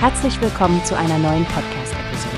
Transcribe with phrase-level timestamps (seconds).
[0.00, 2.36] Herzlich willkommen zu einer neuen Podcast-Episode.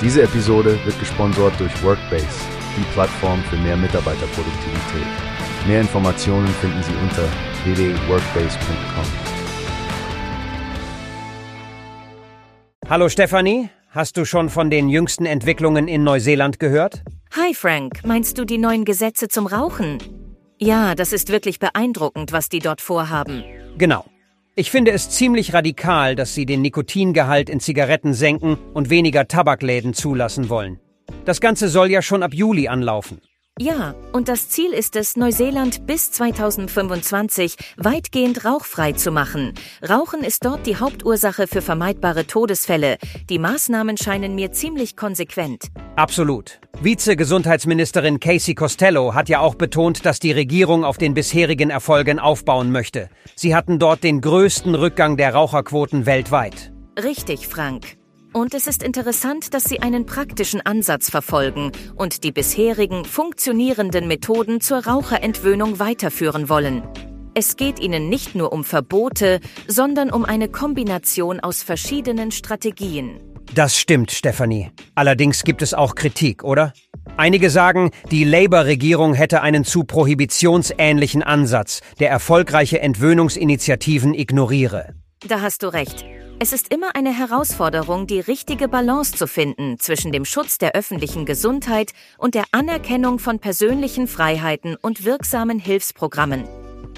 [0.00, 2.28] Diese Episode wird gesponsert durch Workbase,
[2.76, 5.06] die Plattform für mehr Mitarbeiterproduktivität.
[5.66, 7.24] Mehr Informationen finden Sie unter
[7.64, 9.04] www.workbase.com.
[12.88, 17.02] Hallo Stefanie, hast du schon von den jüngsten Entwicklungen in Neuseeland gehört?
[17.32, 19.98] Hi Frank, meinst du die neuen Gesetze zum Rauchen?
[20.60, 23.42] Ja, das ist wirklich beeindruckend, was die dort vorhaben.
[23.76, 24.04] Genau.
[24.58, 29.94] Ich finde es ziemlich radikal, dass sie den Nikotingehalt in Zigaretten senken und weniger Tabakläden
[29.94, 30.80] zulassen wollen.
[31.24, 33.20] Das Ganze soll ja schon ab Juli anlaufen.
[33.60, 39.54] Ja, und das Ziel ist es, Neuseeland bis 2025 weitgehend rauchfrei zu machen.
[39.88, 42.98] Rauchen ist dort die Hauptursache für vermeidbare Todesfälle.
[43.28, 45.66] Die Maßnahmen scheinen mir ziemlich konsequent.
[45.96, 46.60] Absolut.
[46.80, 52.70] Vize-Gesundheitsministerin Casey Costello hat ja auch betont, dass die Regierung auf den bisherigen Erfolgen aufbauen
[52.70, 53.10] möchte.
[53.34, 56.72] Sie hatten dort den größten Rückgang der Raucherquoten weltweit.
[56.96, 57.96] Richtig, Frank.
[58.38, 64.60] Und es ist interessant, dass sie einen praktischen Ansatz verfolgen und die bisherigen funktionierenden Methoden
[64.60, 66.84] zur Raucherentwöhnung weiterführen wollen.
[67.34, 73.18] Es geht ihnen nicht nur um Verbote, sondern um eine Kombination aus verschiedenen Strategien.
[73.56, 74.70] Das stimmt, Stefanie.
[74.94, 76.72] Allerdings gibt es auch Kritik, oder?
[77.16, 84.94] Einige sagen, die Labour-Regierung hätte einen zu prohibitionsähnlichen Ansatz, der erfolgreiche Entwöhnungsinitiativen ignoriere.
[85.26, 86.06] Da hast du recht.
[86.40, 91.26] Es ist immer eine Herausforderung, die richtige Balance zu finden zwischen dem Schutz der öffentlichen
[91.26, 96.44] Gesundheit und der Anerkennung von persönlichen Freiheiten und wirksamen Hilfsprogrammen.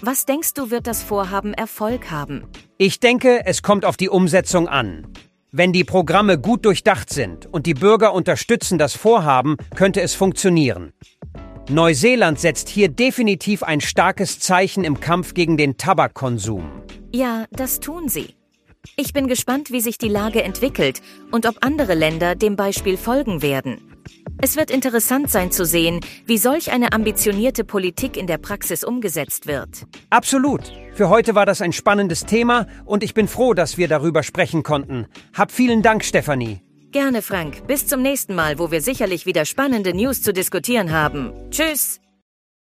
[0.00, 2.44] Was denkst du, wird das Vorhaben Erfolg haben?
[2.78, 5.06] Ich denke, es kommt auf die Umsetzung an.
[5.52, 10.94] Wenn die Programme gut durchdacht sind und die Bürger unterstützen das Vorhaben, könnte es funktionieren.
[11.68, 16.70] Neuseeland setzt hier definitiv ein starkes Zeichen im Kampf gegen den Tabakkonsum.
[17.12, 18.34] Ja, das tun sie.
[18.96, 23.42] Ich bin gespannt, wie sich die Lage entwickelt und ob andere Länder dem Beispiel folgen
[23.42, 23.80] werden.
[24.38, 29.46] Es wird interessant sein zu sehen, wie solch eine ambitionierte Politik in der Praxis umgesetzt
[29.46, 29.86] wird.
[30.10, 30.60] Absolut.
[30.94, 34.62] Für heute war das ein spannendes Thema und ich bin froh, dass wir darüber sprechen
[34.62, 35.06] konnten.
[35.34, 36.60] Hab vielen Dank, Stefanie.
[36.92, 37.66] Gerne, Frank.
[37.66, 41.32] Bis zum nächsten Mal, wo wir sicherlich wieder spannende News zu diskutieren haben.
[41.50, 42.00] Tschüss.